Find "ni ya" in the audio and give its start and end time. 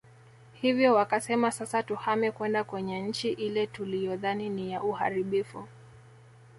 4.49-4.83